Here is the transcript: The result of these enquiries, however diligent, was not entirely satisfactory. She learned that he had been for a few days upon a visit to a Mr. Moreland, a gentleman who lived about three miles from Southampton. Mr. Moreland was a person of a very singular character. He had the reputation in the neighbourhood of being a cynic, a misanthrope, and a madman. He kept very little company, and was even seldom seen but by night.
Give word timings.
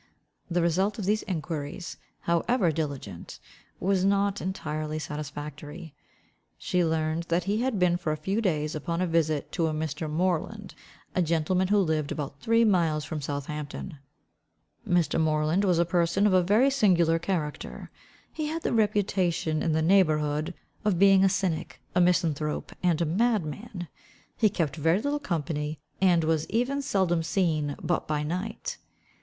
The 0.49 0.63
result 0.63 0.97
of 0.97 1.05
these 1.05 1.21
enquiries, 1.27 1.97
however 2.21 2.71
diligent, 2.71 3.39
was 3.79 4.03
not 4.03 4.41
entirely 4.41 4.97
satisfactory. 4.97 5.93
She 6.57 6.83
learned 6.83 7.25
that 7.25 7.43
he 7.43 7.61
had 7.61 7.77
been 7.77 7.97
for 7.97 8.11
a 8.11 8.17
few 8.17 8.41
days 8.41 8.73
upon 8.73 8.99
a 9.01 9.05
visit 9.05 9.51
to 9.51 9.67
a 9.67 9.73
Mr. 9.75 10.09
Moreland, 10.09 10.73
a 11.13 11.21
gentleman 11.21 11.67
who 11.67 11.77
lived 11.77 12.11
about 12.11 12.39
three 12.39 12.65
miles 12.65 13.05
from 13.05 13.21
Southampton. 13.21 13.99
Mr. 14.89 15.21
Moreland 15.21 15.63
was 15.63 15.77
a 15.77 15.85
person 15.85 16.25
of 16.25 16.33
a 16.33 16.41
very 16.41 16.71
singular 16.71 17.19
character. 17.19 17.91
He 18.33 18.47
had 18.47 18.63
the 18.63 18.73
reputation 18.73 19.61
in 19.61 19.73
the 19.73 19.83
neighbourhood 19.83 20.55
of 20.83 20.97
being 20.97 21.23
a 21.23 21.29
cynic, 21.29 21.79
a 21.93 22.01
misanthrope, 22.01 22.71
and 22.81 22.99
a 23.01 23.05
madman. 23.05 23.87
He 24.35 24.49
kept 24.49 24.77
very 24.77 24.99
little 24.99 25.19
company, 25.19 25.77
and 26.01 26.23
was 26.23 26.49
even 26.49 26.81
seldom 26.81 27.21
seen 27.21 27.75
but 27.83 28.07
by 28.07 28.23
night. 28.23 28.79